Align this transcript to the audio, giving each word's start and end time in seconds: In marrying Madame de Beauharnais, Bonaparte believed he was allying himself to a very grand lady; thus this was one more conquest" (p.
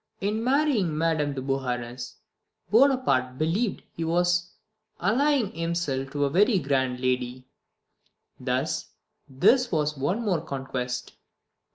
In 0.29 0.43
marrying 0.43 0.97
Madame 0.97 1.35
de 1.35 1.43
Beauharnais, 1.43 2.15
Bonaparte 2.71 3.37
believed 3.37 3.83
he 3.93 4.03
was 4.03 4.51
allying 4.99 5.51
himself 5.51 6.09
to 6.09 6.25
a 6.25 6.29
very 6.31 6.57
grand 6.57 6.99
lady; 6.99 7.45
thus 8.39 8.87
this 9.29 9.71
was 9.71 9.95
one 9.95 10.23
more 10.23 10.41
conquest" 10.41 11.11
(p. 11.11 11.13